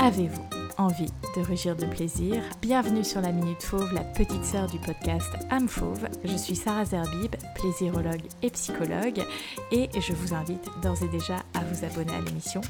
[0.00, 0.44] Avez-vous
[0.78, 2.40] envie de rugir de plaisir?
[2.62, 6.06] Bienvenue sur la Minute Fauve, la petite sœur du podcast Âme Fauve.
[6.24, 9.24] Je suis Sarah Zerbib, plaisirologue et psychologue,
[9.72, 12.60] et je vous invite d'ores et déjà à vous abonner à l'émission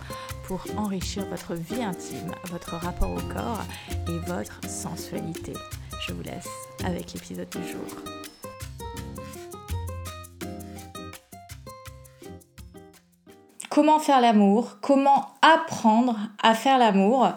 [0.46, 3.62] pour enrichir votre vie intime, votre rapport au corps
[4.08, 5.52] et votre sensualité.
[6.06, 6.48] Je vous laisse
[6.82, 8.17] avec l'épisode du jour.
[13.78, 17.28] Comment faire l'amour, comment apprendre à faire l'amour,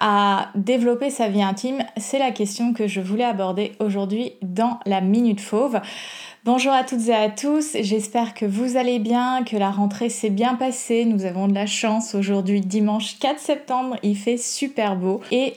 [0.00, 5.02] à développer sa vie intime, c'est la question que je voulais aborder aujourd'hui dans la
[5.02, 5.82] Minute Fauve.
[6.46, 10.30] Bonjour à toutes et à tous, j'espère que vous allez bien, que la rentrée s'est
[10.30, 11.04] bien passée.
[11.04, 15.52] Nous avons de la chance aujourd'hui, dimanche 4 septembre, il fait super beau et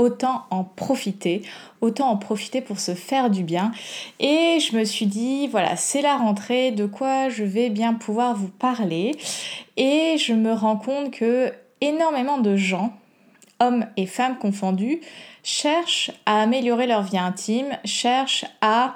[0.00, 1.42] autant en profiter,
[1.82, 3.70] autant en profiter pour se faire du bien.
[4.18, 8.34] Et je me suis dit, voilà, c'est la rentrée, de quoi je vais bien pouvoir
[8.34, 9.12] vous parler.
[9.76, 12.94] Et je me rends compte que énormément de gens,
[13.60, 15.00] hommes et femmes confondus,
[15.42, 18.94] cherchent à améliorer leur vie intime, cherchent à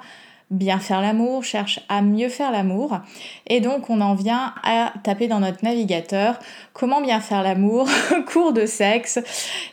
[0.51, 2.99] bien faire l'amour, cherche à mieux faire l'amour.
[3.47, 6.39] Et donc on en vient à taper dans notre navigateur
[6.73, 7.87] comment bien faire l'amour,
[8.27, 9.19] cours de sexe.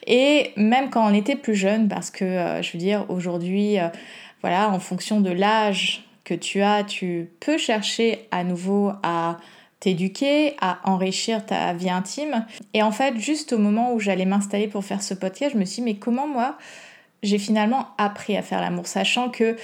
[0.07, 3.89] Et même quand on était plus jeune, parce que euh, je veux dire aujourd'hui, euh,
[4.41, 9.37] voilà, en fonction de l'âge que tu as, tu peux chercher à nouveau à
[9.81, 12.47] t'éduquer, à enrichir ta vie intime.
[12.73, 15.65] Et en fait, juste au moment où j'allais m'installer pour faire ce podcast, je me
[15.65, 16.57] suis dit, mais comment moi,
[17.25, 19.57] j'ai finalement appris à faire l'amour, sachant que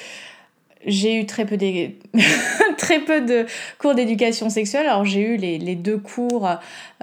[0.87, 1.91] j'ai eu très peu, de...
[2.79, 3.47] très peu de
[3.79, 4.87] cours d'éducation sexuelle.
[4.87, 6.49] Alors j'ai eu les, deux cours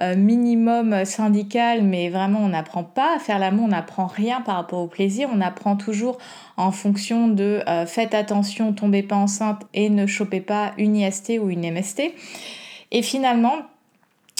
[0.01, 4.55] euh, minimum syndical, mais vraiment on n'apprend pas à faire l'amour, on n'apprend rien par
[4.55, 6.17] rapport au plaisir, on apprend toujours
[6.57, 11.33] en fonction de euh, faites attention, tombez pas enceinte et ne chopez pas une IST
[11.41, 12.13] ou une MST.
[12.91, 13.57] Et finalement,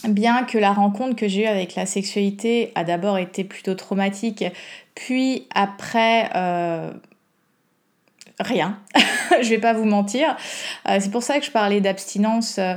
[0.08, 4.46] bien que la rencontre que j'ai eue avec la sexualité a d'abord été plutôt traumatique,
[4.96, 6.30] puis après...
[6.36, 6.92] Euh,
[8.40, 8.80] rien.
[9.42, 10.36] je vais pas vous mentir.
[10.88, 12.58] Euh, c'est pour ça que je parlais d'abstinence.
[12.58, 12.76] Euh,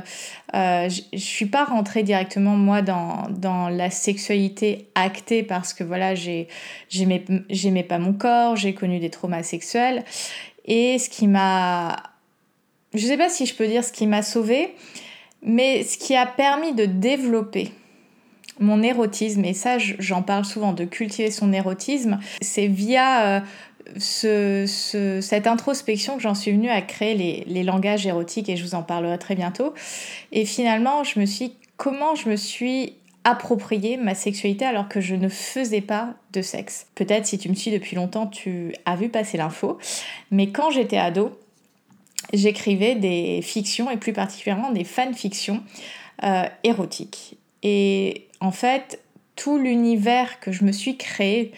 [0.55, 5.83] euh, je, ne suis pas rentrée directement moi dans, dans la sexualité actée parce que
[5.83, 10.03] voilà, j'aimais pas mon corps, j'ai connu des traumas sexuels.
[10.65, 11.95] Et ce qui m'a.
[12.93, 14.73] Je sais pas si je peux dire ce qui m'a sauvée,
[15.43, 17.71] mais ce qui a permis de développer
[18.59, 23.43] mon érotisme, et ça j'en parle souvent, de cultiver son érotisme, c'est via
[23.97, 28.83] cette introspection que j'en suis venue à créer les, langages érotiques et je vous en
[28.83, 29.73] parlerai très bientôt.
[30.31, 35.15] Et finalement, je me suis comment je me suis approprié ma sexualité alors que je
[35.15, 36.87] ne faisais pas de sexe?
[36.95, 39.77] Peut-être si tu me suis depuis longtemps, tu as vu passer l'info,
[40.31, 41.37] mais quand j'étais ado,
[42.33, 45.63] j'écrivais des fictions et plus particulièrement des fanfictions
[46.23, 47.37] euh, érotiques.
[47.63, 48.99] Et en fait,
[49.35, 51.53] tout l'univers que je me suis créé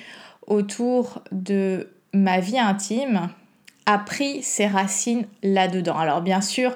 [0.47, 3.29] autour de ma vie intime
[3.85, 5.97] a pris ses racines là-dedans.
[5.97, 6.75] Alors bien sûr,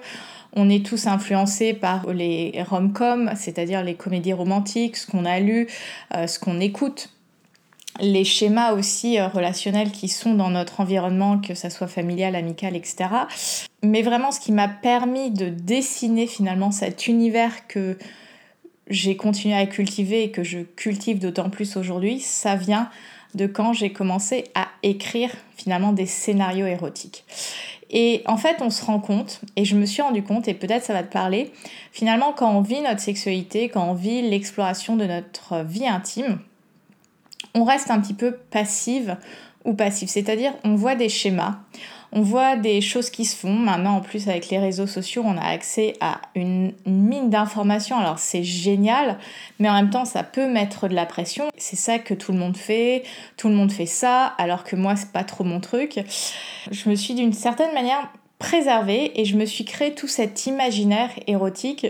[0.54, 5.68] on est tous influencés par les rom-coms, c'est-à-dire les comédies romantiques, ce qu'on a lu,
[6.16, 7.10] euh, ce qu'on écoute,
[8.00, 12.76] les schémas aussi euh, relationnels qui sont dans notre environnement, que ça soit familial, amical,
[12.76, 13.06] etc.
[13.84, 17.98] Mais vraiment, ce qui m'a permis de dessiner finalement cet univers que
[18.88, 22.90] j'ai continué à cultiver et que je cultive d'autant plus aujourd'hui, ça vient
[23.36, 27.26] de quand j'ai commencé à écrire finalement des scénarios érotiques.
[27.92, 30.84] Et en fait, on se rend compte, et je me suis rendu compte, et peut-être
[30.84, 31.52] ça va te parler,
[31.92, 36.40] finalement, quand on vit notre sexualité, quand on vit l'exploration de notre vie intime,
[37.54, 39.18] on reste un petit peu passive
[39.66, 40.10] ou passif.
[40.10, 41.60] C'est-à-dire, on voit des schémas,
[42.16, 43.54] on voit des choses qui se font.
[43.54, 47.98] Maintenant, en plus, avec les réseaux sociaux, on a accès à une mine d'informations.
[47.98, 49.20] Alors, c'est génial,
[49.60, 51.50] mais en même temps, ça peut mettre de la pression.
[51.58, 53.04] C'est ça que tout le monde fait.
[53.36, 56.00] Tout le monde fait ça, alors que moi, c'est pas trop mon truc.
[56.72, 58.10] Je me suis d'une certaine manière
[58.40, 61.88] préservée et je me suis créé tout cet imaginaire érotique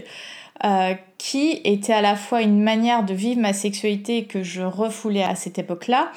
[0.64, 5.24] euh, qui était à la fois une manière de vivre ma sexualité que je refoulais
[5.24, 6.12] à cette époque-là,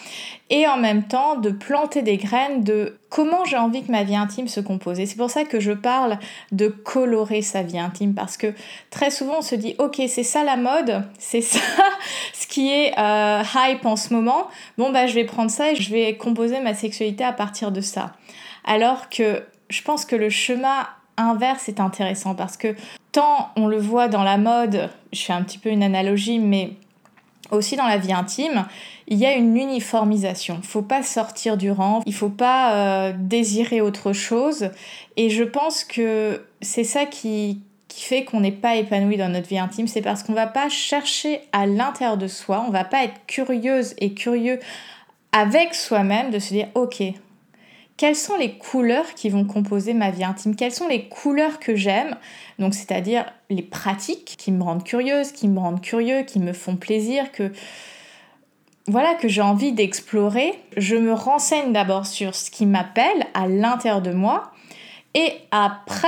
[0.50, 4.16] et en même temps de planter des graines de comment j'ai envie que ma vie
[4.16, 4.98] intime se compose.
[4.98, 6.18] Et c'est pour ça que je parle
[6.52, 8.52] de colorer sa vie intime, parce que
[8.90, 11.60] très souvent on se dit, ok, c'est ça la mode, c'est ça
[12.32, 14.48] ce qui est euh, hype en ce moment,
[14.78, 17.80] bon bah je vais prendre ça et je vais composer ma sexualité à partir de
[17.80, 18.12] ça.
[18.64, 20.86] Alors que je pense que le chemin
[21.18, 22.74] inverse est intéressant parce que
[23.12, 26.72] tant on le voit dans la mode, je fais un petit peu une analogie, mais
[27.50, 28.66] aussi dans la vie intime,
[29.06, 30.58] il y a une uniformisation.
[30.62, 34.70] Il faut pas sortir du rang, il faut pas euh, désirer autre chose.
[35.16, 39.48] Et je pense que c'est ça qui, qui fait qu'on n'est pas épanoui dans notre
[39.48, 43.04] vie intime, c'est parce qu'on va pas chercher à l'intérieur de soi, on va pas
[43.04, 44.60] être curieuse et curieux
[45.32, 47.02] avec soi-même de se dire ok,
[47.98, 50.54] quelles sont les couleurs qui vont composer ma vie intime?
[50.54, 52.16] Quelles sont les couleurs que j'aime?
[52.60, 56.76] Donc c'est-à-dire les pratiques qui me rendent curieuse, qui me rendent curieux, qui me font
[56.76, 57.52] plaisir, que
[58.86, 60.54] voilà que j'ai envie d'explorer.
[60.76, 64.52] Je me renseigne d'abord sur ce qui m'appelle à l'intérieur de moi
[65.14, 66.06] et après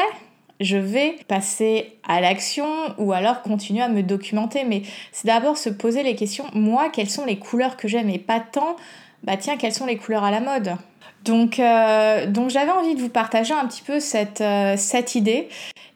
[0.61, 4.63] je vais passer à l'action ou alors continuer à me documenter.
[4.65, 8.11] Mais c'est d'abord se poser les questions, moi, quelles sont les couleurs que j'aime?
[8.11, 8.77] Et pas tant,
[9.25, 10.77] bah tiens, quelles sont les couleurs à la mode?
[11.25, 15.49] Donc, euh, donc j'avais envie de vous partager un petit peu cette, euh, cette idée.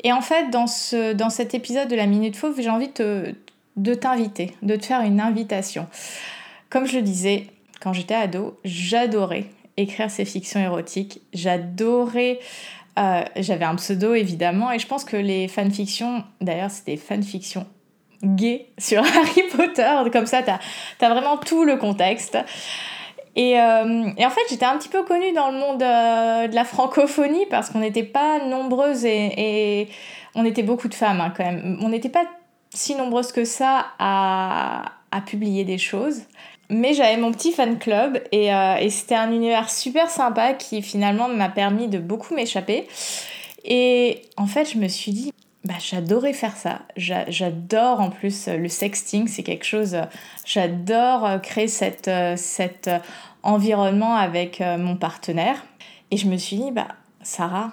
[0.03, 3.95] Et en fait, dans, ce, dans cet épisode de la Minute Fauve, j'ai envie de,
[3.95, 5.87] t'inviter, de te faire une invitation.
[6.69, 7.47] Comme je le disais,
[7.81, 11.23] quand j'étais ado, j'adorais écrire ces fictions érotiques.
[11.33, 12.39] J'adorais
[12.99, 17.67] euh, j'avais un pseudo évidemment, et je pense que les fanfictions, d'ailleurs, c'était fanfictions
[18.23, 20.61] gays sur Harry Potter, comme ça, t'as
[21.01, 22.39] as vraiment tout le contexte.
[23.37, 26.55] Et, euh, et en fait, j'étais un petit peu connue dans le monde euh, de
[26.55, 29.89] la francophonie parce qu'on n'était pas nombreuses et,
[30.37, 31.79] on était beaucoup de femmes hein, quand même.
[31.81, 32.25] On n'était pas
[32.71, 34.91] si nombreuses que ça à,
[35.27, 36.23] publier des choses.
[36.71, 41.29] Mais j'avais mon petit fan club euh, et c'était un univers super sympa qui finalement
[41.29, 42.89] m'a permis de beaucoup m'échapper.
[43.65, 45.33] Et en fait, je me suis dit,
[45.65, 46.83] bah, j'adorais faire ça.
[46.97, 49.97] J'adore en plus le sexting, c'est quelque chose.
[50.45, 52.91] J'adore euh, créer cette, euh, cet
[53.43, 55.65] environnement avec mon partenaire.
[56.11, 56.89] Et je me suis dit, bah,
[57.23, 57.73] Sarah,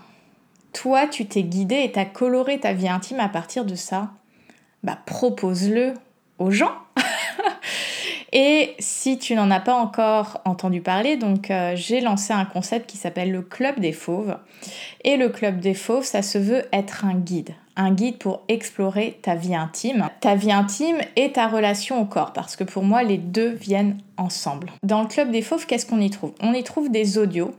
[0.74, 4.12] toi, tu t'es guidée et t'as coloré ta vie intime à partir de ça.
[4.84, 5.94] Bah, propose-le
[6.40, 6.74] aux gens.
[8.34, 12.90] Et si tu n'en as pas encore entendu parler, donc euh, j'ai lancé un concept
[12.90, 14.38] qui s'appelle le Club des Fauves.
[15.04, 17.54] Et le Club des Fauves, ça se veut être un guide.
[17.76, 22.34] Un guide pour explorer ta vie intime, ta vie intime et ta relation au corps,
[22.34, 24.72] parce que pour moi, les deux viennent ensemble.
[24.84, 26.34] Dans le Club des Fauves, qu'est-ce qu'on y trouve?
[26.42, 27.56] On y trouve des audios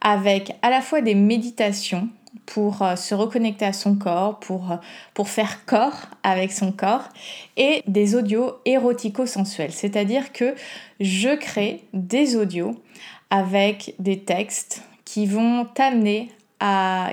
[0.00, 2.08] avec à la fois des méditations
[2.46, 4.76] pour euh, se reconnecter à son corps, pour, euh,
[5.14, 7.08] pour faire corps avec son corps,
[7.56, 9.72] et des audios érotico-sensuels.
[9.72, 10.54] C'est-à-dire que
[11.00, 12.74] je crée des audios
[13.30, 16.30] avec des textes qui vont t'amener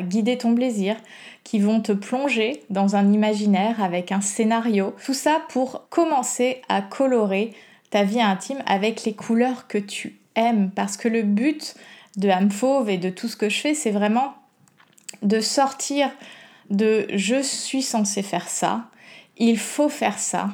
[0.02, 0.96] guider ton plaisir,
[1.44, 4.96] qui vont te plonger dans un imaginaire avec un scénario.
[5.04, 7.54] Tout ça pour commencer à colorer
[7.90, 10.72] ta vie intime avec les couleurs que tu aimes.
[10.76, 11.76] Parce que le but
[12.18, 14.34] de âme fauve et de tout ce que je fais, c'est vraiment
[15.22, 16.10] de sortir
[16.70, 18.86] de je suis censé faire ça,
[19.38, 20.50] il faut faire ça,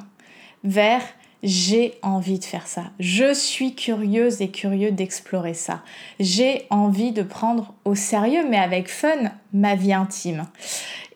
[0.63, 1.03] vers
[1.43, 2.85] j'ai envie de faire ça.
[2.99, 5.83] Je suis curieuse et curieux d'explorer ça.
[6.19, 10.47] J'ai envie de prendre au sérieux, mais avec fun, ma vie intime.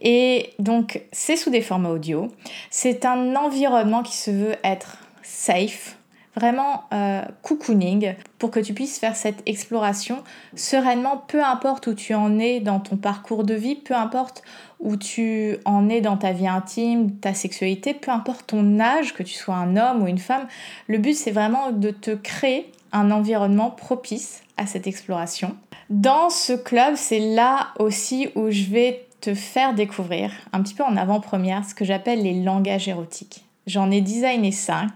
[0.02, 2.32] Et donc, c'est sous des formats audio.
[2.70, 5.98] C'est un environnement qui se veut être safe,
[6.36, 10.24] vraiment euh, cocooning pour que tu puisses faire cette exploration
[10.56, 14.44] sereinement, peu importe où tu en es dans ton parcours de vie, peu importe
[14.80, 19.24] où tu en es dans ta vie intime, ta sexualité, peu importe ton âge, que
[19.24, 20.48] tu sois un homme ou une femme,
[20.88, 25.56] le but c'est vraiment de te créer un environnement propice à cette exploration.
[25.90, 30.84] Dans ce club, c'est là aussi où je vais te faire découvrir un petit peu
[30.84, 33.46] en avant-première ce que j'appelle les langages érotiques.
[33.68, 34.90] J'en ai designé 5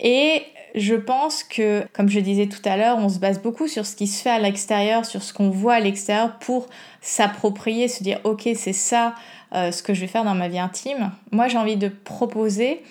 [0.00, 0.42] et
[0.74, 3.94] je pense que, comme je disais tout à l'heure, on se base beaucoup sur ce
[3.94, 6.68] qui se fait à l'extérieur, sur ce qu'on voit à l'extérieur pour
[7.02, 9.14] s'approprier, se dire ok c'est ça
[9.54, 11.12] euh, ce que je vais faire dans ma vie intime.
[11.30, 12.82] Moi j'ai envie de proposer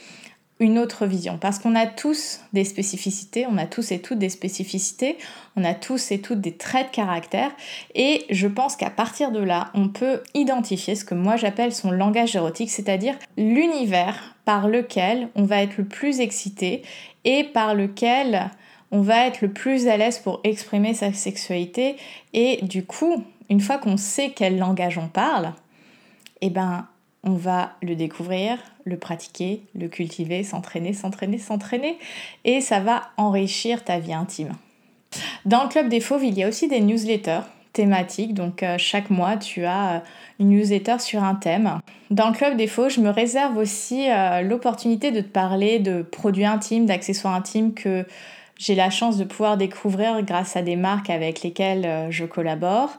[0.62, 4.30] une autre vision parce qu'on a tous des spécificités, on a tous et toutes des
[4.30, 5.18] spécificités,
[5.58, 7.50] on a tous et toutes des traits de caractère
[7.96, 11.89] et je pense qu'à partir de là, on peut identifier ce que moi j'appelle son
[11.89, 16.84] langage érotique, c'est-à-dire l'univers par lequel on va être le plus excité
[17.25, 18.51] et par lequel
[18.91, 21.96] on va être le plus à l'aise pour exprimer sa sexualité.
[22.34, 25.53] Et du coup, une fois qu'on sait quel langage on parle,
[26.41, 26.88] eh ben,
[27.24, 31.98] on va le découvrir, le pratiquer, le cultiver, s'entraîner, s'entraîner, s'entraîner,
[32.46, 34.54] et ça va enrichir ta vie intime.
[35.46, 37.42] Dans le Club des Fauves, il y a aussi des newsletters
[37.74, 40.00] thématiques, donc euh, chaque mois tu as euh,
[40.40, 41.80] une newsletter sur un thème.
[42.10, 46.02] Dans le Club des Faux, je me réserve aussi euh, l'opportunité de te parler de
[46.02, 48.06] produits intimes, d'accessoires intimes que
[48.58, 52.92] j'ai la chance de pouvoir découvrir grâce à des marques avec lesquelles je collabore.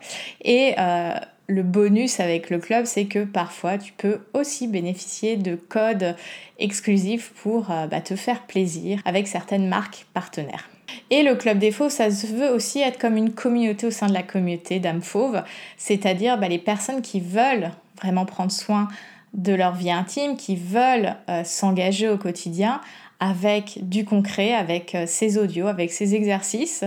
[1.49, 6.17] Le bonus avec le club, c'est que parfois tu peux aussi bénéficier de codes
[6.59, 10.69] exclusifs pour bah, te faire plaisir avec certaines marques partenaires.
[11.11, 14.15] Et le Club des Fauves, ça veut aussi être comme une communauté au sein de
[14.15, 15.43] la communauté d'âmes fauves,
[15.77, 17.71] c'est-à-dire bah, les personnes qui veulent
[18.01, 18.89] vraiment prendre soin
[19.35, 22.81] de leur vie intime, qui veulent euh, s'engager au quotidien
[23.21, 26.85] avec du concret, avec euh, ces audios, avec ces exercices,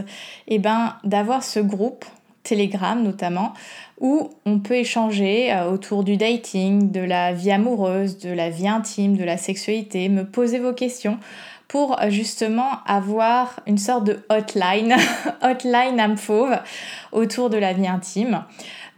[0.47, 2.05] et ben d'avoir ce groupe
[2.45, 3.53] Telegram notamment,
[3.99, 8.67] où on peut échanger euh, autour du dating, de la vie amoureuse, de la vie
[8.67, 11.17] intime, de la sexualité, me poser vos questions
[11.67, 14.95] pour justement avoir une sorte de hotline,
[15.41, 16.57] hotline âme fauve
[17.11, 18.43] autour de la vie intime.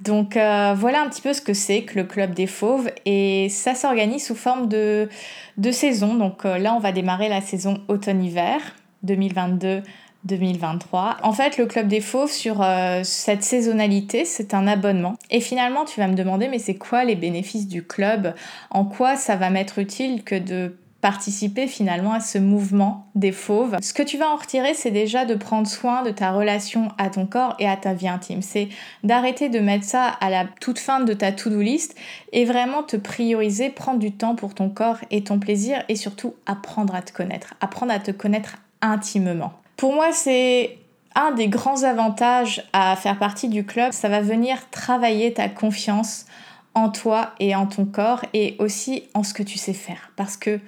[0.01, 3.49] Donc euh, voilà un petit peu ce que c'est que le Club des Fauves et
[3.49, 5.09] ça s'organise sous forme de,
[5.57, 6.13] de saison.
[6.13, 8.59] Donc euh, là on va démarrer la saison automne-hiver
[9.03, 9.81] 2022.
[10.25, 11.17] 2023.
[11.23, 15.15] En fait, le Club des Fauves, sur euh, cette saisonnalité, c'est un abonnement.
[15.31, 18.33] Et finalement, tu vas me demander, mais c'est quoi les bénéfices du club?
[18.69, 23.77] En quoi ça va m'être utile que de participer finalement à ce mouvement des fauves?
[23.81, 27.09] Ce que tu vas en retirer, c'est déjà de prendre soin de ta relation à
[27.09, 28.41] ton corps et à ta vie intime.
[28.41, 28.69] C'est
[29.03, 31.95] d'arrêter de mettre ça à la toute fin de ta to-do list
[32.33, 36.33] et vraiment te prioriser, prendre du temps pour ton corps et ton plaisir et surtout
[36.45, 39.53] apprendre à te connaître, apprendre à te connaître intimement.
[39.77, 40.79] Pour moi, c'est
[41.15, 46.25] un des grands avantages à faire partie du club, ça va venir travailler ta confiance
[46.73, 50.11] en toi et en ton corps et aussi en ce que tu sais faire.
[50.15, 50.59] Parce que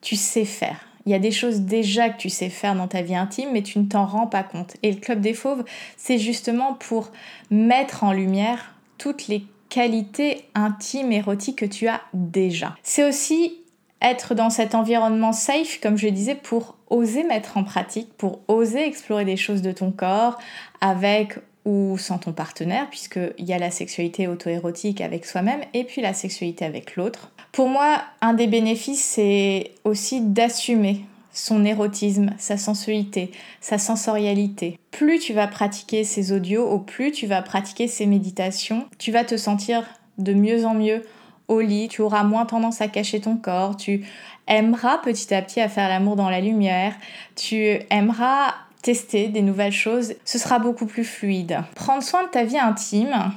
[0.00, 0.80] tu sais faire.
[1.06, 3.62] Il y a des choses déjà que tu sais faire dans ta vie intime, mais
[3.62, 4.76] tu ne t'en rends pas compte.
[4.82, 5.64] Et le Club des Fauves,
[5.96, 7.10] c'est justement pour
[7.50, 12.76] mettre en lumière toutes les qualités intimes, érotiques que tu as déjà.
[12.82, 13.61] C'est aussi
[14.02, 18.86] être dans cet environnement safe, comme je disais, pour oser mettre en pratique, pour oser
[18.86, 20.38] explorer des choses de ton corps
[20.80, 26.02] avec ou sans ton partenaire, puisqu'il y a la sexualité auto-érotique avec soi-même et puis
[26.02, 27.30] la sexualité avec l'autre.
[27.52, 33.30] Pour moi, un des bénéfices, c'est aussi d'assumer son érotisme, sa sensualité,
[33.60, 34.78] sa sensorialité.
[34.90, 39.24] Plus tu vas pratiquer ces audios, au plus tu vas pratiquer ces méditations, tu vas
[39.24, 39.84] te sentir
[40.18, 41.02] de mieux en mieux
[41.48, 44.06] au lit, tu auras moins tendance à cacher ton corps, tu
[44.46, 46.94] aimeras petit à petit à faire l'amour dans la lumière,
[47.36, 51.60] tu aimeras tester des nouvelles choses, ce sera beaucoup plus fluide.
[51.74, 53.32] Prendre soin de ta vie intime,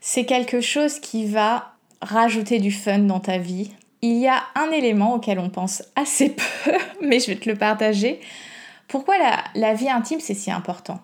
[0.00, 3.70] c'est quelque chose qui va rajouter du fun dans ta vie.
[4.02, 6.30] Il y a un élément auquel on pense assez
[6.64, 8.20] peu, mais je vais te le partager.
[8.88, 11.00] Pourquoi la, la vie intime, c'est si important?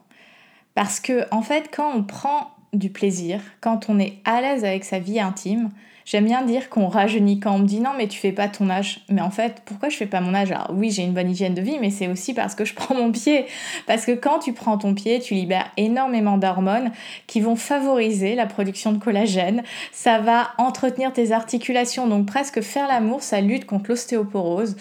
[0.74, 4.84] Parce que, en fait, quand on prend du plaisir, quand on est à l'aise avec
[4.84, 5.70] sa vie intime,
[6.10, 8.70] J'aime bien dire qu'on rajeunit quand on me dit non mais tu fais pas ton
[8.70, 9.02] âge.
[9.10, 10.50] Mais en fait, pourquoi je fais pas mon âge?
[10.50, 12.94] Alors oui, j'ai une bonne hygiène de vie, mais c'est aussi parce que je prends
[12.94, 13.44] mon pied.
[13.86, 16.92] Parce que quand tu prends ton pied, tu libères énormément d'hormones
[17.26, 19.62] qui vont favoriser la production de collagène.
[19.92, 24.76] Ça va entretenir tes articulations, donc presque faire l'amour, ça lutte contre l'ostéoporose.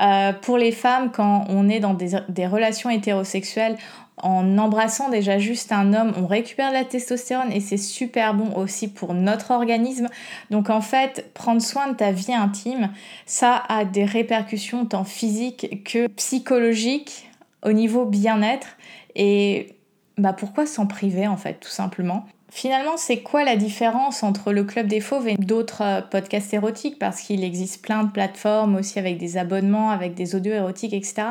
[0.00, 3.76] Euh, pour les femmes, quand on est dans des, des relations hétérosexuelles,
[4.22, 8.54] en embrassant déjà juste un homme, on récupère de la testostérone et c'est super bon
[8.56, 10.08] aussi pour notre organisme.
[10.50, 12.90] Donc en fait, prendre soin de ta vie intime,
[13.26, 17.28] ça a des répercussions tant physiques que psychologiques
[17.64, 18.76] au niveau bien-être.
[19.14, 19.74] Et
[20.18, 22.26] bah pourquoi s'en priver en fait, tout simplement?
[22.50, 26.98] Finalement, c'est quoi la différence entre le Club des Fauves et d'autres euh, podcasts érotiques?
[26.98, 31.28] Parce qu'il existe plein de plateformes aussi avec des abonnements, avec des audios érotiques, etc.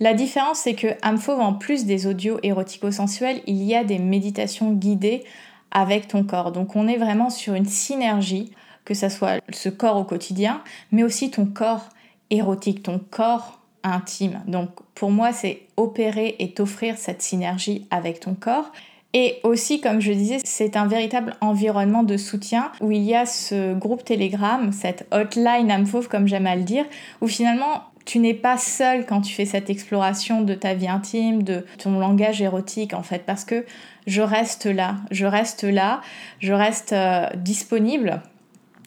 [0.00, 4.72] La différence, c'est que Amphove, en plus des audios érotico-sensuels, il y a des méditations
[4.72, 5.24] guidées
[5.70, 6.52] avec ton corps.
[6.52, 8.52] Donc on est vraiment sur une synergie,
[8.84, 10.62] que ce soit ce corps au quotidien,
[10.92, 11.88] mais aussi ton corps
[12.30, 14.40] érotique, ton corps intime.
[14.46, 18.70] Donc pour moi, c'est opérer et t'offrir cette synergie avec ton corps.
[19.14, 23.24] Et aussi, comme je disais, c'est un véritable environnement de soutien où il y a
[23.24, 26.84] ce groupe Telegram, cette hotline Amphove, comme j'aime à le dire,
[27.22, 31.42] où finalement tu n'es pas seul quand tu fais cette exploration de ta vie intime,
[31.42, 33.66] de ton langage érotique en fait, parce que
[34.06, 36.00] je reste là, je reste là,
[36.38, 38.22] je reste euh, disponible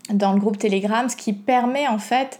[0.09, 2.39] dans le groupe Telegram, ce qui permet en fait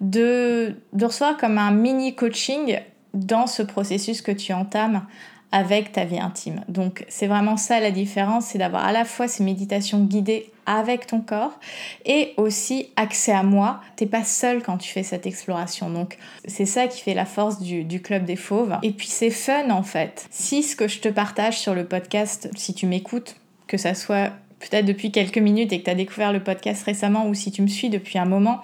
[0.00, 2.78] de, de recevoir comme un mini coaching
[3.12, 5.04] dans ce processus que tu entames
[5.52, 6.62] avec ta vie intime.
[6.68, 11.06] Donc c'est vraiment ça la différence, c'est d'avoir à la fois ces méditations guidées avec
[11.06, 11.58] ton corps
[12.04, 13.80] et aussi accès à moi.
[13.96, 15.90] T'es pas seul quand tu fais cette exploration.
[15.90, 18.76] Donc c'est ça qui fait la force du, du club des fauves.
[18.82, 20.26] Et puis c'est fun en fait.
[20.30, 24.30] Si ce que je te partage sur le podcast, si tu m'écoutes, que ça soit
[24.60, 27.62] peut-être depuis quelques minutes et que tu as découvert le podcast récemment ou si tu
[27.62, 28.60] me suis depuis un moment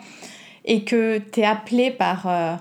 [0.64, 2.28] et que tu es appelé par...
[2.28, 2.54] Euh,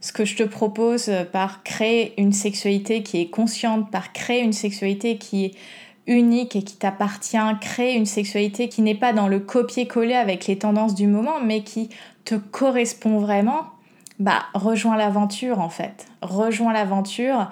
[0.00, 4.42] ce que je te propose euh, par créer une sexualité qui est consciente, par créer
[4.42, 5.54] une sexualité qui est
[6.06, 10.58] unique et qui t'appartient, créer une sexualité qui n'est pas dans le copier-coller avec les
[10.58, 11.90] tendances du moment, mais qui
[12.24, 13.66] te correspond vraiment,
[14.18, 16.06] bah rejoins l'aventure en fait.
[16.22, 17.50] Rejoins l'aventure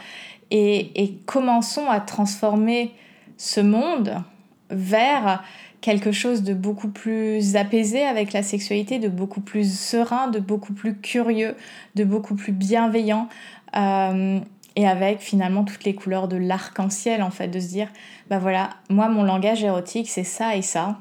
[0.50, 2.92] et, et commençons à transformer
[3.36, 4.22] ce monde
[4.70, 5.42] vers
[5.86, 10.72] quelque chose de beaucoup plus apaisé avec la sexualité, de beaucoup plus serein, de beaucoup
[10.72, 11.54] plus curieux,
[11.94, 13.28] de beaucoup plus bienveillant.
[13.76, 14.40] Euh,
[14.74, 17.88] et avec finalement toutes les couleurs de l'arc-en-ciel en fait, de se dire,
[18.28, 20.98] bah voilà, moi mon langage érotique c'est ça et ça.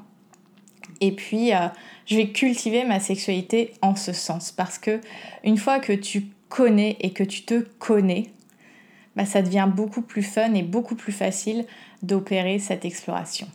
[1.00, 1.66] Et puis euh,
[2.06, 5.00] je vais cultiver ma sexualité en ce sens parce que
[5.42, 8.28] une fois que tu connais et que tu te connais,
[9.16, 11.64] bah, ça devient beaucoup plus fun et beaucoup plus facile
[12.04, 13.48] d'opérer cette exploration.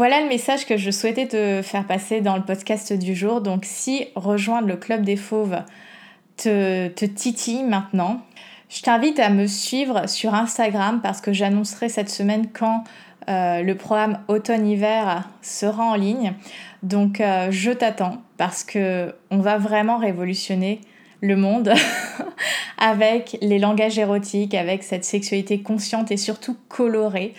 [0.00, 3.42] Voilà le message que je souhaitais te faire passer dans le podcast du jour.
[3.42, 5.58] Donc si rejoindre le Club des Fauves
[6.38, 8.22] te, te titille maintenant,
[8.70, 12.84] je t'invite à me suivre sur Instagram parce que j'annoncerai cette semaine quand
[13.28, 16.32] euh, le programme automne-hiver sera en ligne.
[16.82, 20.80] Donc euh, je t'attends parce que on va vraiment révolutionner
[21.20, 21.72] le monde
[22.78, 27.34] avec les langages érotiques, avec cette sexualité consciente et surtout colorée.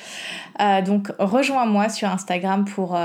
[0.60, 2.98] Euh, donc rejoins-moi sur Instagram pour,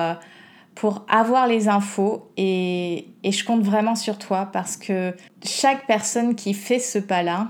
[0.74, 5.14] pour avoir les infos et, et je compte vraiment sur toi parce que
[5.44, 7.48] chaque personne qui fait ce pas-là,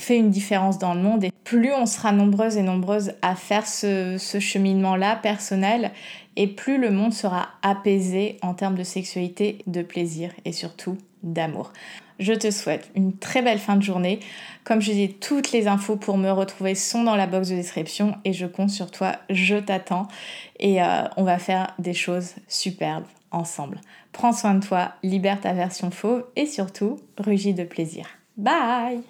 [0.00, 3.66] fait une différence dans le monde et plus on sera nombreuses et nombreuses à faire
[3.66, 5.92] ce, cheminement-là personnel
[6.36, 11.72] et plus le monde sera apaisé en termes de sexualité, de plaisir et surtout d'amour.
[12.20, 14.20] Je te souhaite une très belle fin de journée.
[14.64, 18.14] Comme je dis, toutes les infos pour me retrouver sont dans la box de description
[18.24, 20.06] et je compte sur toi, je t'attends
[20.58, 23.80] et euh, on va faire des choses superbes ensemble.
[24.12, 28.06] Prends soin de toi, libère ta version fauve et surtout, rugis de plaisir.
[28.36, 29.00] Bye